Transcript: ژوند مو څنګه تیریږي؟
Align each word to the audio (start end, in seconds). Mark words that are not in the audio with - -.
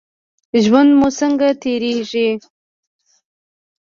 ژوند 0.63 0.91
مو 0.99 1.07
څنګه 1.19 1.47
تیریږي؟ 1.61 2.29